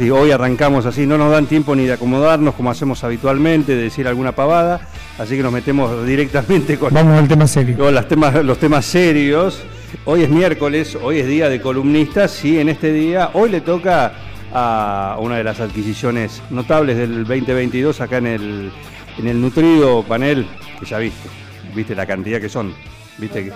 [0.00, 3.82] Sí, hoy arrancamos así, no nos dan tiempo ni de acomodarnos como hacemos habitualmente, de
[3.82, 4.80] decir alguna pavada,
[5.18, 7.76] así que nos metemos directamente con, Vamos al tema serio.
[7.76, 9.60] con las temas, los temas serios.
[10.06, 14.14] Hoy es miércoles, hoy es día de columnistas y en este día, hoy le toca
[14.54, 18.72] a una de las adquisiciones notables del 2022 acá en el,
[19.18, 20.46] en el nutrido panel,
[20.78, 21.28] que ya viste,
[21.74, 22.72] viste la cantidad que son,
[23.18, 23.52] viste que-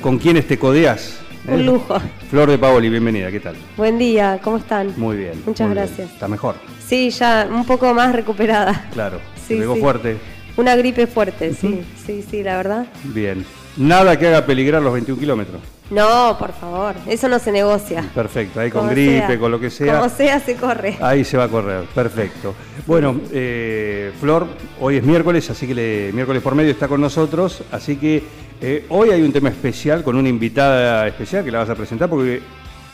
[0.00, 1.20] con quiénes te codeas.
[1.48, 1.54] ¿Eh?
[1.54, 1.96] Un lujo.
[2.30, 3.54] Flor de Paoli, bienvenida, ¿qué tal?
[3.76, 4.92] Buen día, ¿cómo están?
[4.96, 5.42] Muy bien.
[5.46, 5.86] Muchas muy bien.
[5.86, 6.12] gracias.
[6.12, 6.56] Está mejor,
[6.86, 8.86] Sí, ya un poco más recuperada.
[8.92, 9.20] claro.
[9.46, 9.80] Sí, sí.
[9.80, 10.16] fuerte.
[10.56, 12.86] Una gripe fuerte, sí, sí, sí, la verdad.
[13.04, 13.44] Bien.
[13.76, 15.60] Nada que haga peligrar los 21 kilómetros.
[15.88, 18.04] No, por favor, eso no se negocia.
[18.12, 19.38] Perfecto, ahí con Como gripe, sea.
[19.38, 19.98] con lo que sea.
[20.00, 20.96] Como sea, se corre.
[21.00, 22.54] Ahí se va a correr, perfecto.
[22.88, 24.48] Bueno, eh, Flor,
[24.80, 28.24] hoy es miércoles, así que le- miércoles por medio está con nosotros, así que
[28.60, 32.08] eh, hoy hay un tema especial con una invitada especial que la vas a presentar
[32.08, 32.40] porque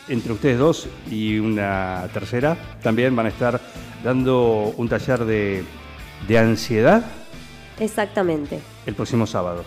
[0.09, 3.61] entre ustedes dos y una tercera también van a estar
[4.03, 5.63] dando un taller de,
[6.27, 7.03] de ansiedad
[7.79, 8.59] Exactamente.
[8.85, 9.63] el próximo sábado.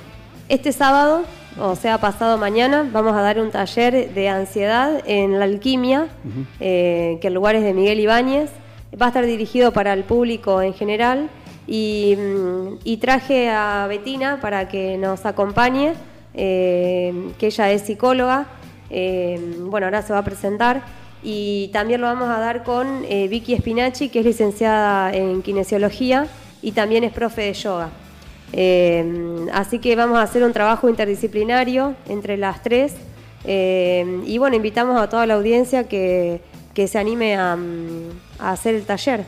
[0.49, 1.25] Este sábado,
[1.59, 6.09] o sea, pasado mañana, vamos a dar un taller de ansiedad en la alquimia,
[6.61, 8.51] eh, que el lugar es de Miguel Ibáñez.
[9.01, 11.31] Va a estar dirigido para el público en general
[11.67, 15.95] y, mm, y traje a Betina para que nos acompañe,
[16.35, 18.47] eh, que ella es psicóloga.
[18.91, 20.83] eh, bueno, ahora se va a presentar.
[21.23, 26.29] Y también lo vamos a dar con eh, Vicky Spinacci, que es licenciada en kinesiología
[26.63, 27.91] y también es profe de yoga.
[29.53, 32.95] Así que vamos a hacer un trabajo interdisciplinario entre las tres.
[33.45, 36.41] Y bueno, invitamos a toda la audiencia que,
[36.75, 39.25] que se anime a, mm, a hacer el taller,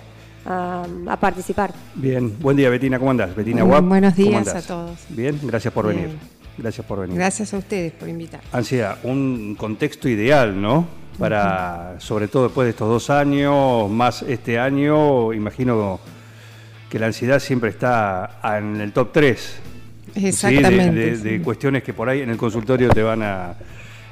[0.48, 1.72] a, a participar.
[1.94, 3.34] Bien, buen día Betina, ¿cómo andás?
[3.34, 4.64] Betina Bueno, Guap, buenos ¿cómo días andás?
[4.64, 4.98] a todos.
[5.10, 6.02] Bien, gracias por Bien.
[6.02, 6.16] venir.
[6.56, 7.16] Gracias por venir.
[7.16, 8.40] Gracias a ustedes por invitar.
[8.52, 10.86] Ansiedad, un contexto ideal, ¿no?
[11.18, 16.00] Para, sobre todo después de estos dos años, más este año, imagino
[16.88, 19.60] que la ansiedad siempre está en el top 3.
[20.16, 21.22] Exactamente, De, de- sí.
[21.22, 23.54] de cuestiones que por ahí en el consultorio te van a.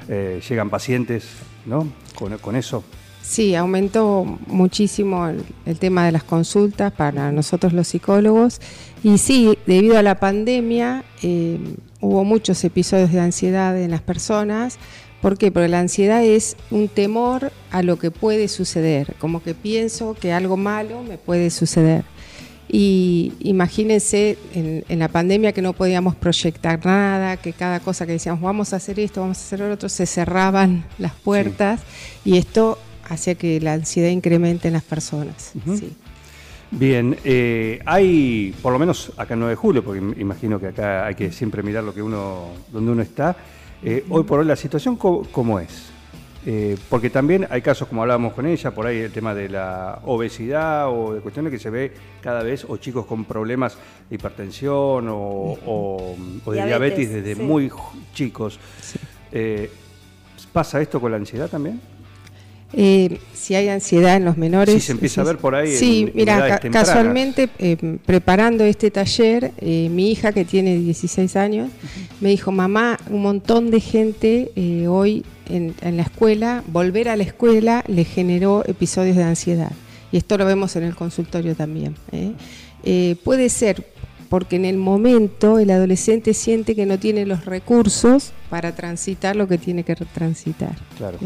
[0.07, 1.27] eh, llegan pacientes,
[1.65, 1.87] ¿no?
[2.15, 2.83] Con, con eso.
[3.27, 8.61] Sí, aumentó muchísimo el, el tema de las consultas para nosotros los psicólogos
[9.03, 11.59] y sí, debido a la pandemia eh,
[11.99, 14.77] hubo muchos episodios de ansiedad en las personas.
[15.21, 15.51] ¿Por qué?
[15.51, 20.31] Porque la ansiedad es un temor a lo que puede suceder, como que pienso que
[20.31, 22.05] algo malo me puede suceder.
[22.69, 28.13] Y imagínense en, en la pandemia que no podíamos proyectar nada, que cada cosa que
[28.13, 31.81] decíamos vamos a hacer esto, vamos a hacer lo otro, se cerraban las puertas
[32.23, 32.77] y esto
[33.09, 35.53] hacía que la ansiedad incremente en las personas.
[35.77, 35.93] sí.
[36.69, 40.67] Bien, eh, hay, por lo menos acá en 9 de julio, porque im- imagino que
[40.67, 43.37] acá hay que siempre mirar lo que uno, donde uno está.
[43.83, 45.91] eh, hoy por hoy la situación cómo es.
[46.45, 49.99] Eh, porque también hay casos, como hablábamos con ella, por ahí el tema de la
[50.05, 53.77] obesidad o de cuestiones que se ve cada vez, o chicos con problemas
[54.09, 57.41] de hipertensión o, o- o de Diabetes, diabetes desde sí.
[57.41, 57.71] muy
[58.13, 58.59] chicos.
[59.31, 59.69] Eh,
[60.51, 61.79] ¿Pasa esto con la ansiedad también?
[62.73, 64.73] Eh, si hay ansiedad en los menores.
[64.75, 66.89] Sí, se empieza a ver por ahí Sí, en- mira, edades ca- tempranas.
[66.89, 71.69] casualmente eh, preparando este taller, eh, mi hija que tiene 16 años
[72.19, 77.15] me dijo, mamá, un montón de gente eh, hoy en, en la escuela, volver a
[77.15, 79.71] la escuela le generó episodios de ansiedad.
[80.11, 81.95] Y esto lo vemos en el consultorio también.
[82.11, 83.15] ¿eh?
[83.23, 83.85] Puede ser
[84.29, 89.47] porque en el momento el adolescente siente que no tiene los recursos para transitar lo
[89.47, 90.75] que tiene que transitar.
[90.97, 91.17] Claro.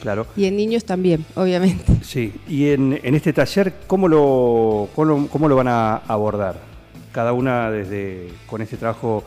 [0.00, 0.26] Claro.
[0.36, 1.84] Y en niños también, obviamente.
[2.02, 6.56] Sí, y en, en este taller, ¿cómo lo, cómo, lo- cómo lo van a abordar?
[7.12, 9.24] Cada una desde con este trabajo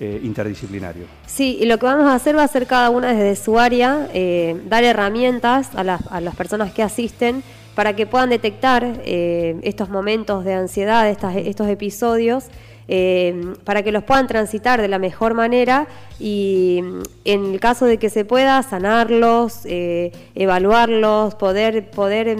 [0.00, 1.04] eh, interdisciplinario.
[1.26, 4.08] Sí, y lo que vamos a hacer va a ser cada una desde su área,
[4.12, 7.42] eh, dar herramientas a las, a las personas que asisten
[7.76, 12.44] para que puedan detectar eh, estos momentos de ansiedad, estos episodios,
[12.88, 15.86] eh, para que los puedan transitar de la mejor manera
[16.18, 16.82] y
[17.26, 22.34] en el caso de que se pueda sanarlos, eh, evaluarlos, poder, poder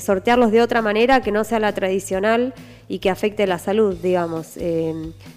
[0.00, 2.52] sortearlos de otra manera que no sea la tradicional
[2.88, 4.58] y que afecte la salud, digamos.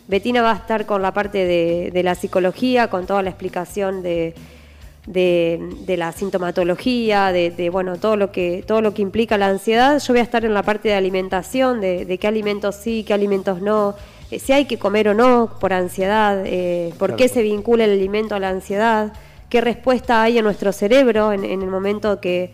[0.08, 1.46] Betina va a estar con la parte
[1.92, 4.34] de la psicología, con toda la explicación de,
[5.08, 9.48] de, de la sintomatología, de, de, bueno, todo lo que todo lo que implica la
[9.48, 10.00] ansiedad.
[10.00, 13.14] Yo voy a estar en la parte de alimentación, de, de qué alimentos sí, qué
[13.14, 13.96] alimentos no,
[14.32, 17.18] eh, si hay que comer o no por ansiedad, eh, por Claro.
[17.18, 19.14] qué se vincula el alimento a la ansiedad,
[19.50, 22.52] qué respuesta hay en nuestro cerebro en, en el momento que,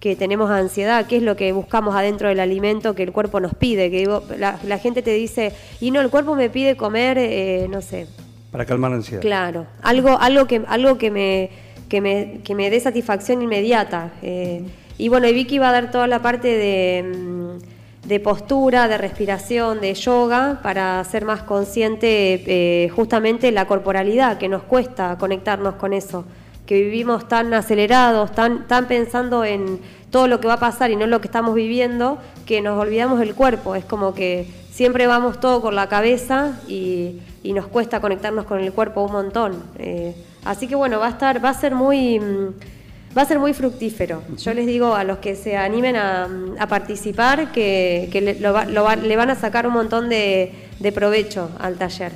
[0.00, 3.54] que tenemos ansiedad, qué es lo que buscamos adentro del alimento que el cuerpo nos
[3.54, 3.90] pide.
[3.90, 7.66] Que digo, la, la gente te dice, y no, el cuerpo me pide comer, eh,
[7.68, 8.06] no sé,
[8.50, 9.20] Para calmar la ansiedad.
[9.20, 11.50] Claro, algo, algo que, algo que me,
[11.90, 14.12] que me, que me dé satisfacción inmediata.
[14.22, 14.62] eh,
[14.96, 18.98] y bueno, y Vicky va a dar toda la parte de, mm, de postura, de
[18.98, 25.76] respiración, de yoga, para ser más consciente eh, justamente la corporalidad, que nos cuesta conectarnos
[25.76, 26.24] con eso,
[26.66, 30.96] que vivimos tan acelerados, tan, tan pensando en todo lo que va a pasar y
[30.96, 33.74] no lo que estamos viviendo, que nos olvidamos del cuerpo.
[33.76, 38.60] Es como que siempre vamos todo con la cabeza y, y nos cuesta conectarnos con
[38.60, 39.62] el cuerpo un montón.
[39.78, 40.14] Eh,
[40.44, 43.52] así que bueno, va a estar, va a ser muy, mm, va a ser muy
[43.54, 44.22] fructífero.
[44.38, 46.28] Yo les digo a los que se animen a,
[46.58, 50.08] a participar que, que le, lo va- lo va- le van a sacar un montón
[50.08, 52.12] de, de provecho al taller.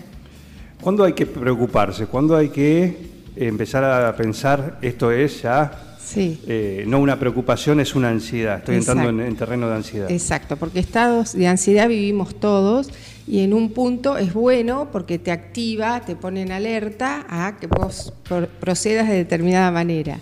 [0.80, 2.06] ¿Cuándo hay que preocuparse?
[2.06, 2.96] ¿Cuándo hay que
[3.36, 6.38] empezar a pensar esto es ya Sí.
[6.46, 8.58] eh, no una preocupación, es una ansiedad?
[8.58, 10.10] Estoy entrando en terreno de ansiedad.
[10.10, 12.90] Exacto, porque estados de ansiedad vivimos todos
[13.26, 17.66] y en un punto es bueno porque te activa, te pone en alerta a que
[17.66, 20.18] vos pro- procedas de determinada manera.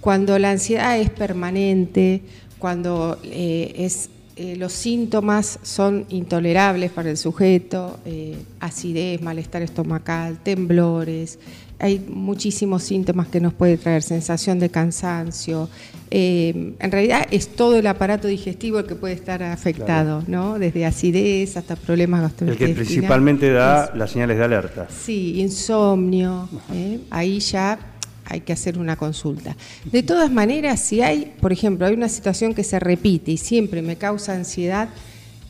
[0.00, 2.22] Cuando la ansiedad es permanente,
[2.58, 10.38] cuando eh, es, eh, los síntomas son intolerables para el sujeto, eh, acidez, malestar estomacal,
[10.42, 11.38] temblores,
[11.78, 15.68] hay muchísimos síntomas que nos puede traer, sensación de cansancio.
[16.10, 20.58] Eh, en realidad es todo el aparato digestivo el que puede estar afectado, ¿no?
[20.58, 22.76] Desde acidez hasta problemas El gastrointestinales.
[22.76, 24.88] que principalmente da las señales de alerta.
[24.88, 27.00] Sí, insomnio, ¿eh?
[27.10, 27.78] ahí ya
[28.24, 29.56] hay que hacer una consulta.
[29.84, 33.82] De todas maneras, si hay, por ejemplo, hay una situación que se repite y siempre
[33.82, 34.88] me causa ansiedad,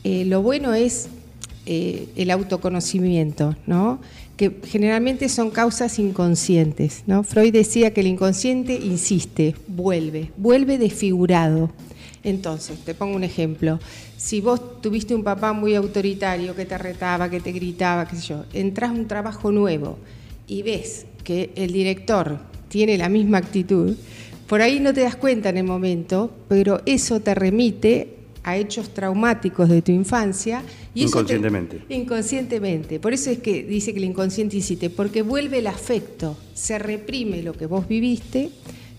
[0.03, 1.09] eh, lo bueno es
[1.69, 3.99] eh, el autoconocimiento, ¿no?
[4.37, 7.03] que generalmente son causas inconscientes.
[7.07, 7.23] ¿no?
[7.23, 11.69] Freud decía que el inconsciente insiste, vuelve, vuelve desfigurado.
[12.23, 13.81] Entonces, te pongo un ejemplo.
[14.15, 18.27] Si vos tuviste un papá muy autoritario que te retaba, que te gritaba, qué sé
[18.27, 19.97] yo, entras a un trabajo nuevo
[20.47, 22.39] y ves que el director
[22.69, 23.93] tiene la misma actitud,
[24.47, 28.16] por ahí no te das cuenta en el momento, pero eso te remite
[28.47, 30.61] a hechos traumáticos de tu infancia.
[30.93, 31.81] Y te- Inconscientemente.
[31.89, 32.99] inconscientemente.
[32.99, 37.41] Por eso es que dice que el inconsciente incite, porque vuelve el afecto, se reprime
[37.43, 38.49] lo que vos viviste,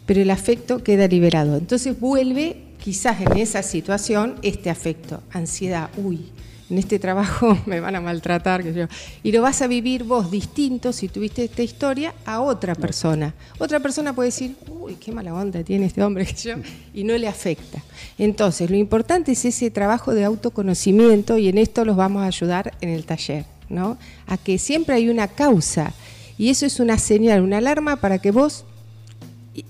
[0.07, 1.57] pero el afecto queda liberado.
[1.57, 6.21] Entonces vuelve quizás en esa situación este afecto, ansiedad, uy,
[6.71, 8.87] en este trabajo me van a maltratar, que yo.
[9.23, 13.35] Y lo vas a vivir vos distinto si tuviste esta historia a otra persona.
[13.59, 16.55] Otra persona puede decir, uy, qué mala onda tiene este hombre que yo,
[16.95, 17.83] y no le afecta.
[18.19, 22.75] Entonces, lo importante es ese trabajo de autoconocimiento y en esto los vamos a ayudar
[22.81, 23.99] en el taller, ¿no?
[24.27, 25.93] A que siempre hay una causa
[26.37, 28.65] y eso es una señal, una alarma para que vos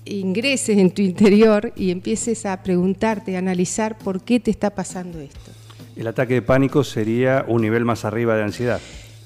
[0.05, 5.19] ingreses en tu interior y empieces a preguntarte, a analizar por qué te está pasando
[5.19, 5.58] esto.
[5.95, 8.79] El ataque de pánico sería un nivel más arriba de ansiedad.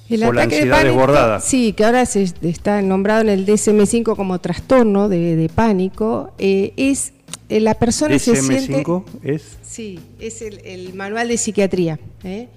[0.10, 1.40] El o la ataque de ansiedad pánico, desbordada.
[1.40, 6.74] Sí, que ahora se está nombrado en el DSM-5 como trastorno de, de pánico, eh,
[6.78, 7.14] es
[7.50, 8.84] eh, la persona se siente...
[8.84, 12.48] DSM-5 es Sí, es el, el manual de psiquiatría, ¿eh?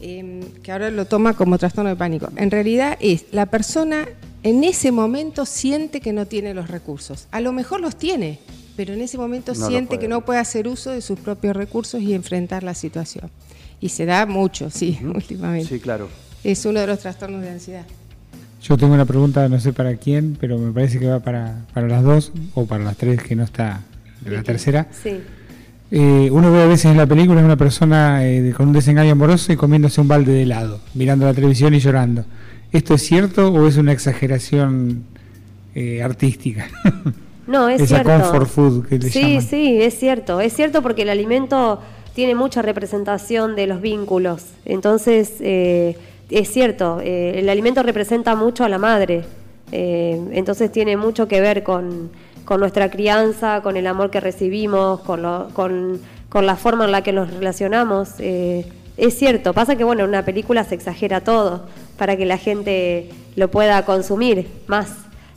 [0.00, 2.28] Em, que ahora lo toma como trastorno de pánico.
[2.36, 4.08] En realidad es la persona
[4.42, 7.26] en ese momento siente que no tiene los recursos.
[7.30, 8.38] A lo mejor los tiene,
[8.80, 12.00] pero en ese momento No siente que no puede hacer uso de sus propios recursos
[12.00, 13.30] y enfrentar la situación.
[13.78, 15.68] Y se da mucho, sí, últimamente.
[15.68, 16.08] Sí, claro.
[16.42, 17.84] Es uno de los trastornos de ansiedad.
[18.62, 21.88] Yo tengo una pregunta, no sé para quién, pero me parece que va para, para
[21.88, 23.82] las dos o para las tres que no está
[24.24, 24.88] la tercera.
[24.90, 25.18] Sí.
[25.90, 29.12] Eh, uno ve a veces en la película a una persona eh, con un desengaño
[29.12, 32.24] amoroso y comiéndose un balde de helado, mirando la televisión y llorando.
[32.72, 35.04] ¿Esto es cierto o es una exageración
[35.74, 36.66] eh, artística?
[37.50, 38.10] No, es Esa cierto.
[38.12, 39.42] comfort food que le sí, llaman.
[39.42, 40.40] sí, es cierto.
[40.40, 41.80] Es cierto porque el alimento
[42.14, 44.44] tiene mucha representación de los vínculos.
[44.64, 45.96] Entonces, eh,
[46.30, 49.24] es cierto, eh, el alimento representa mucho a la madre.
[49.72, 52.10] Eh, entonces tiene mucho que ver con,
[52.44, 56.92] con nuestra crianza, con el amor que recibimos, con, lo- con, con la forma en
[56.92, 58.10] la que nos relacionamos.
[58.20, 58.64] Eh,
[58.96, 61.66] es cierto, pasa que bueno, en una película se exagera todo
[61.96, 64.88] para que la gente lo pueda consumir más.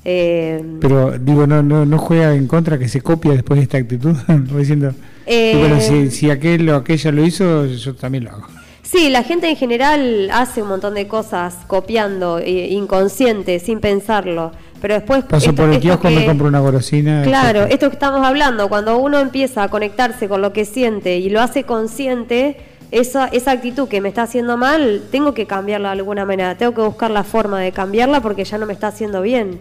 [0.06, 3.78] Eh, Pero digo, no, no, no juega en contra que se copia después de esta
[3.78, 4.16] actitud,
[4.58, 4.94] diciendo,
[5.26, 8.48] Eh, bueno, si, si aquel o aquella lo hizo, yo también lo hago.
[8.82, 14.52] Sí, la gente en general hace un montón de cosas copiando, eh, inconsciente, sin pensarlo.
[14.82, 15.24] Pero después.
[15.24, 17.24] Paso esto- por el kiosco, me compro una golosina.
[17.24, 17.74] Claro, etcétera.
[17.74, 21.42] esto que estamos hablando, cuando uno empieza a conectarse con lo que siente y lo
[21.42, 22.58] hace consciente,
[22.92, 26.74] esa, esa actitud que me está haciendo mal, tengo que cambiarla de alguna manera, tengo
[26.76, 29.58] que buscar la forma de cambiarla porque ya no me está haciendo bien.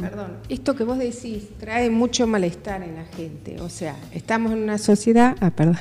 [0.00, 3.60] Perdón, esto que vos decís trae mucho malestar en la gente.
[3.60, 5.78] O sea, estamos en una sociedad, ah, perdón,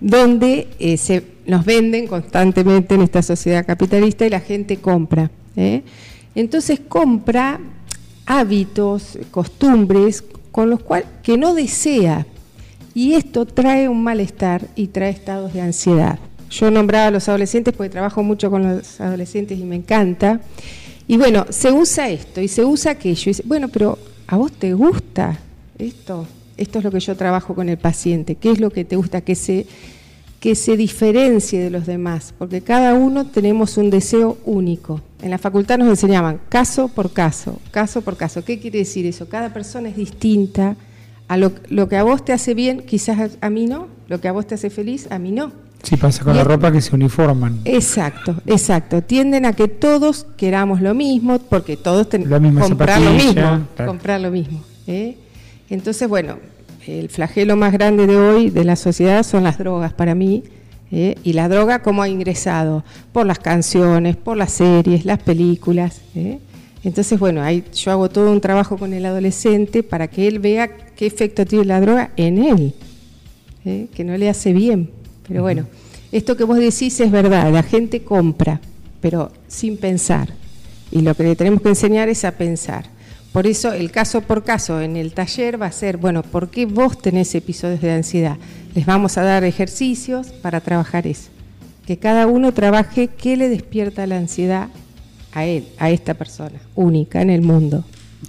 [0.00, 5.30] donde eh, se nos venden constantemente en esta sociedad capitalista y la gente compra.
[5.56, 5.82] ¿eh?
[6.34, 7.60] Entonces compra
[8.24, 12.26] hábitos, costumbres con los cuales que no desea.
[12.94, 16.18] Y esto trae un malestar y trae estados de ansiedad.
[16.50, 20.40] Yo nombraba a los adolescentes porque trabajo mucho con los adolescentes y me encanta.
[21.08, 23.22] Y bueno, se usa esto y se usa aquello.
[23.26, 25.38] Y dice, bueno, pero ¿a vos te gusta
[25.78, 26.26] esto?
[26.56, 28.36] Esto es lo que yo trabajo con el paciente.
[28.36, 29.20] ¿Qué es lo que te gusta?
[29.20, 29.66] Que se,
[30.42, 35.00] que se diferencie de los demás, porque cada uno tenemos un deseo único.
[35.22, 38.44] En la facultad nos enseñaban caso por caso, caso por caso.
[38.44, 39.28] ¿Qué quiere decir eso?
[39.28, 40.76] Cada persona es distinta.
[41.28, 43.86] A lo, lo que a vos te hace bien, quizás a, mí no.
[44.08, 45.52] Lo que a vos te hace feliz, a mí no.
[45.82, 47.60] Sí, pasa con Y la ropa que se uniforman.
[47.64, 49.02] Exacto, exacto.
[49.02, 54.30] Tienden a que todos queramos lo mismo, porque todos tenemos comprar lo mismo, comprar lo
[54.30, 54.62] mismo.
[54.86, 55.16] ¿eh?
[55.68, 56.36] Entonces, bueno,
[56.86, 60.44] el flagelo más grande de hoy de la sociedad son las drogas para mí.
[60.92, 61.16] ¿eh?
[61.24, 66.00] Y la droga cómo ha ingresado por las canciones, por las series, las películas.
[66.14, 66.38] ¿eh?
[66.84, 70.68] Entonces, bueno, ahí yo hago todo un trabajo con el adolescente para que él vea
[70.68, 72.74] qué efecto tiene la droga en él,
[73.64, 73.86] ¿eh?
[73.94, 74.90] que no le hace bien.
[75.26, 75.66] Pero bueno,
[76.10, 78.60] esto que vos decís es verdad, la gente compra,
[79.00, 80.28] pero sin pensar.
[80.90, 82.86] Y lo que le tenemos que enseñar es a pensar.
[83.32, 86.66] Por eso el caso por caso en el taller va a ser, bueno, ¿por qué
[86.66, 88.36] vos tenés episodios de ansiedad?
[88.74, 91.30] Les vamos a dar ejercicios para trabajar eso.
[91.86, 94.68] Que cada uno trabaje qué le despierta la ansiedad
[95.32, 97.84] a él, a esta persona, única en el mundo.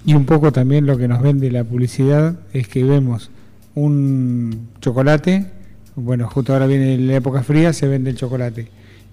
[0.05, 3.29] Y un poco también lo que nos vende la publicidad es que vemos
[3.75, 5.47] un chocolate,
[5.95, 8.67] bueno, justo ahora viene la época fría, se vende el chocolate.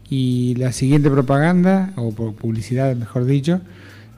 [0.09, 3.61] Y la siguiente propaganda, o publicidad mejor dicho,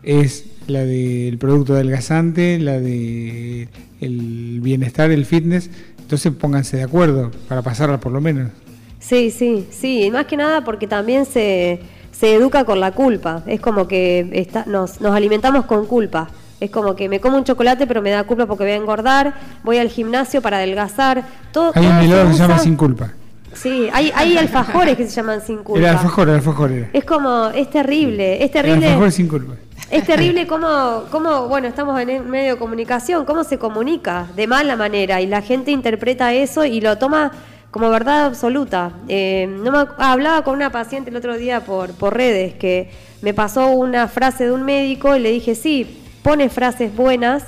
[0.02, 3.68] es la del producto adelgazante, la de
[4.00, 5.70] el bienestar, el fitness.
[6.00, 8.50] Entonces pónganse de acuerdo para pasarla por lo menos.
[8.98, 11.80] Sí, sí, sí, y más que nada porque también se,
[12.12, 16.30] se educa con la culpa, es como que está, nos, nos alimentamos con culpa,
[16.62, 19.34] es como que me como un chocolate pero me da culpa porque voy a engordar,
[19.64, 21.72] voy al gimnasio para adelgazar, todo...
[21.74, 23.12] Hay un helado que se llama Sin Culpa.
[23.54, 25.80] Sí, hay, hay alfajores que se llaman sin culpa.
[25.80, 26.88] Era alfajor, era alfajor era.
[26.92, 28.86] Es como, es terrible, es terrible.
[28.86, 29.54] alfajor sin culpa.
[29.90, 34.46] Es terrible cómo, cómo, bueno, estamos en el medio de comunicación, cómo se comunica de
[34.46, 37.32] mala manera y la gente interpreta eso y lo toma
[37.70, 38.92] como verdad absoluta.
[39.08, 42.90] Eh, no me ah, hablaba con una paciente el otro día por, por redes que
[43.20, 47.44] me pasó una frase de un médico y le dije, sí, pone frases buenas,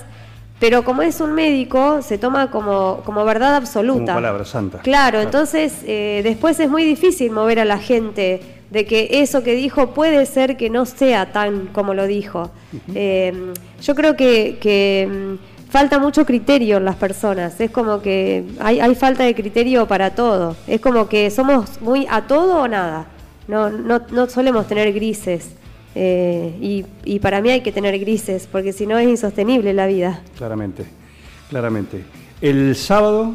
[0.60, 4.12] pero como es un médico, se toma como, como verdad absoluta.
[4.12, 4.78] Como palabra santa.
[4.78, 8.40] Claro, entonces eh, después es muy difícil mover a la gente
[8.70, 12.50] de que eso que dijo puede ser que no sea tan como lo dijo.
[12.94, 13.52] Eh,
[13.82, 18.80] yo creo que, que, mm, falta mucho criterio en las personas, es como que hay,
[18.80, 23.06] hay falta de criterio para todo, es como que somos muy a todo o nada,
[23.48, 25.50] no, no, no solemos tener grises.
[25.94, 29.86] Eh, y, y para mí hay que tener grises, porque si no es insostenible la
[29.86, 30.20] vida.
[30.36, 30.84] Claramente,
[31.50, 32.02] claramente.
[32.40, 33.32] El sábado,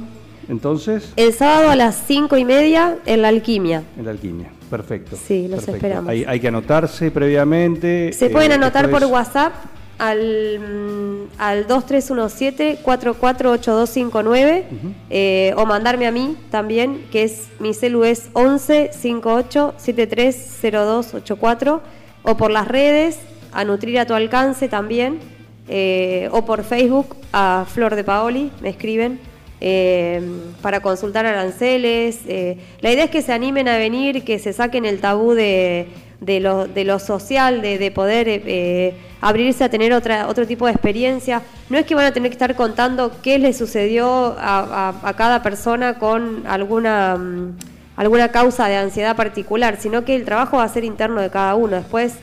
[0.49, 3.83] entonces, El sábado a las cinco y media en la alquimia.
[3.97, 4.49] en la alquimia.
[4.69, 5.15] Perfecto.
[5.15, 5.75] Sí, los perfecto.
[5.77, 6.09] esperamos.
[6.09, 8.11] Hay, hay que anotarse previamente.
[8.13, 9.53] Se eh, pueden anotar por WhatsApp
[9.97, 14.63] al, mm, al 2317-448259
[15.09, 21.81] eh, o mandarme a mí también, que es mi celu es 11 58 730284
[22.23, 23.19] o por las redes
[23.51, 25.19] a Nutrir a tu alcance también
[25.67, 29.19] eh, o por Facebook a Flor de Paoli, me escriben.
[29.61, 30.21] eh,
[30.61, 32.19] para consultar aranceles.
[32.27, 35.87] eh, la idea es que se animen a venir, que se saquen el tabú de,
[36.21, 40.47] de lo, de lo social, de, de poder eh, eh, abrirse a tener otra, otro
[40.47, 41.41] tipo de experiencia.
[41.69, 45.99] No es que van a tener que estar contando qué les sucedió a, cada persona
[45.99, 47.57] con alguna, mm,
[47.99, 51.55] alguna causa de ansiedad particular, sino que el trabajo va a ser interno de cada
[51.55, 52.13] uno, después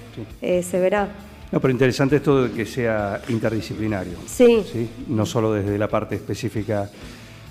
[0.40, 1.09] eh, se verá.
[1.52, 4.14] No, pero interesante esto de que sea interdisciplinario.
[4.26, 4.64] Sí.
[4.73, 4.88] ¿sí?
[5.09, 6.90] No solo desde la parte específica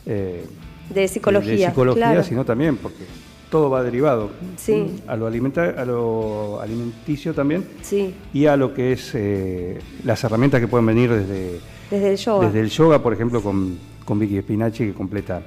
[0.06, 0.44] eh,
[0.90, 1.52] De psicología.
[1.52, 2.24] de psicología, claro.
[2.24, 3.04] sino también porque
[3.50, 5.02] todo va derivado Sí.
[5.08, 10.60] a, lo a lo alimenticio también Sí, y a lo que es eh, las herramientas
[10.60, 11.60] que pueden venir desde,
[11.92, 12.48] desde el yoga.
[12.48, 15.42] desde el yoga, por ejemplo, con, con Vicky Spinachi, que completa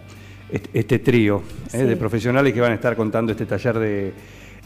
[0.50, 1.78] este, este trío eh, Sí.
[1.78, 4.12] de profesionales que van a estar contando este taller de,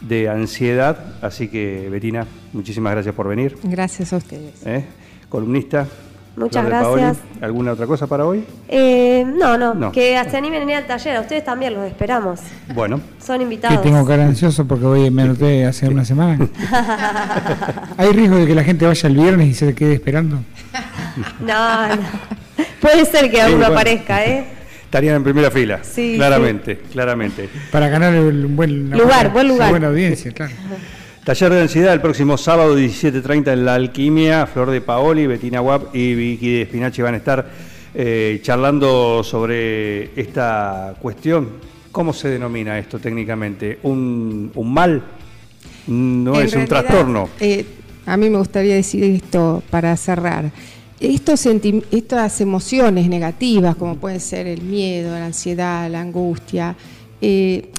[0.01, 0.97] de ansiedad.
[1.21, 3.57] Así que, Betina, muchísimas gracias por venir.
[3.63, 4.65] Gracias a ustedes.
[4.65, 4.85] ¿eh?
[5.29, 5.87] Columnista,
[6.35, 7.23] Muchas de Paoli, gracias.
[7.41, 8.43] ¿Alguna otra cosa para hoy?
[8.67, 9.91] Eh, no, no, No.
[9.91, 11.17] que se animen a al taller.
[11.17, 12.39] A ustedes también los esperamos.
[12.73, 13.81] Bueno, Son Que invitados.
[13.83, 16.47] tengo cara ansioso porque hoy me anoté hace una semana.
[17.97, 20.39] ¿Hay riesgo de que la gente vaya el viernes y se quede esperando?
[21.39, 22.01] No, no.
[22.81, 23.75] Puede ser que Sí, alguno bueno.
[23.75, 24.45] aparezca, ¿eh?
[24.93, 25.79] Estarían en primera fila.
[25.83, 27.49] Sí, claramente, claramente.
[27.71, 29.69] Para ganar el- un buen Lugar, buena- buen lugar.
[29.71, 30.53] Buena audiencia, claro.
[31.23, 34.45] Taller de ansiedad el próximo sábado 17.30 en La Alquimia.
[34.45, 37.49] Flor de Paoli, Betina Guap y Vicky de Espinachi van a estar
[37.95, 41.49] eh, charlando sobre esta cuestión.
[41.91, 43.79] ¿Cómo se denomina esto técnicamente?
[43.83, 45.01] ¿Un, un mal?
[45.87, 47.29] No En es un trastorno.
[47.39, 47.65] eh,
[48.05, 50.51] a mí me gustaría decir esto para cerrar.
[50.99, 51.45] Estos
[51.91, 56.75] estas emociones negativas, como pueden ser el miedo, la ansiedad, la angustia,
[57.19, 57.69] eh,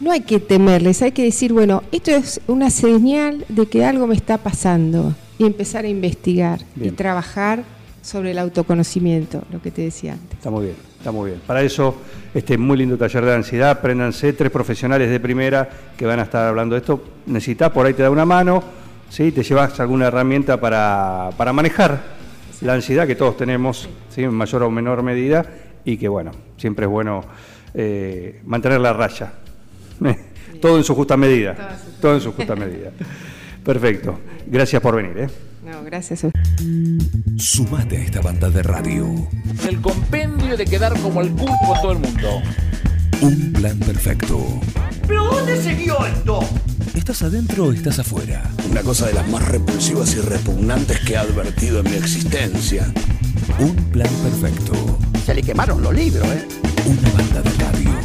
[0.00, 4.06] no hay que temerles, hay que decir, bueno, esto es una señal de que algo
[4.06, 6.92] me está pasando y empezar a investigar Bien.
[6.92, 7.64] y trabajar
[8.02, 10.38] sobre el autoconocimiento, lo que te decía antes.
[10.38, 11.42] Está muy bien, está muy bien.
[11.46, 11.96] Para eso,
[12.34, 16.46] este muy lindo taller de ansiedad, préndanse tres profesionales de primera que van a estar
[16.46, 17.02] hablando de esto.
[17.26, 18.62] Necesitas, por ahí te da una mano,
[19.08, 19.32] ¿sí?
[19.32, 22.15] te llevas alguna herramienta para, para manejar
[22.60, 24.22] la ansiedad que todos tenemos, ¿sí?
[24.22, 25.46] en mayor o menor medida,
[25.84, 27.24] y que bueno, siempre es bueno
[27.74, 29.32] eh, mantener la raya.
[30.60, 31.78] Todo en su justa medida.
[32.00, 32.90] Todo en su justa medida.
[33.64, 34.18] Perfecto.
[34.46, 35.18] Gracias por venir.
[35.18, 35.28] ¿eh?
[35.64, 36.30] No, gracias a
[37.36, 39.06] Sumate a esta banda de radio.
[39.68, 42.42] El compendio de quedar como el pulpo en todo el mundo.
[43.20, 44.38] Un plan perfecto.
[45.06, 46.40] ¿Pero dónde se vio esto?
[46.96, 48.42] ¿Estás adentro o estás afuera?
[48.70, 52.90] Una cosa de las más repulsivas y repugnantes que he advertido en mi existencia.
[53.60, 54.98] Un plan perfecto.
[55.24, 56.48] Se le quemaron los libros, ¿eh?
[56.86, 57.95] Una banda de radio.